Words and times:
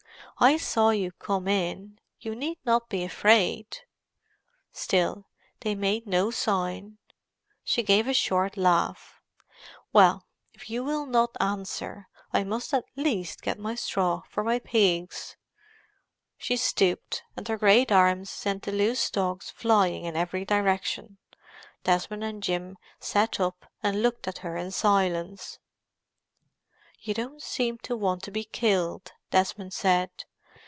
"I 0.43 0.57
saw 0.57 0.89
you 0.89 1.11
come 1.11 1.47
in. 1.47 1.99
You 2.19 2.33
need 2.35 2.57
not 2.65 2.89
be 2.89 3.03
afraid." 3.03 3.81
Still 4.71 5.27
they 5.59 5.75
made 5.75 6.07
no 6.07 6.31
sign. 6.31 6.97
She 7.63 7.83
gave 7.83 8.07
a 8.07 8.13
short 8.15 8.57
laugh. 8.57 9.21
"Well, 9.93 10.25
if 10.55 10.67
you 10.67 10.83
will 10.83 11.05
not 11.05 11.37
answer, 11.39 12.07
I 12.33 12.43
must 12.43 12.73
at 12.73 12.85
least 12.95 13.43
get 13.43 13.59
my 13.59 13.75
straw 13.75 14.23
for 14.31 14.43
my 14.43 14.57
pigs." 14.57 15.37
She 16.39 16.57
stooped, 16.57 17.21
and 17.37 17.47
her 17.47 17.57
great 17.59 17.91
arms 17.91 18.31
sent 18.31 18.63
the 18.63 18.71
loose 18.71 18.99
stalks 19.01 19.51
flying 19.51 20.05
in 20.05 20.15
every 20.15 20.43
direction. 20.43 21.19
Desmond 21.83 22.23
and 22.23 22.41
Jim 22.41 22.79
sat 22.99 23.39
up 23.39 23.67
and 23.83 24.01
looked 24.01 24.27
at 24.27 24.39
her 24.39 24.57
in 24.57 24.71
silence. 24.71 25.59
"You 26.99 27.13
don't 27.13 27.43
seem 27.43 27.77
to 27.83 27.95
want 27.95 28.23
to 28.23 28.31
be 28.31 28.43
killed," 28.45 29.11
Desmond 29.29 29.73
said. 29.75 30.09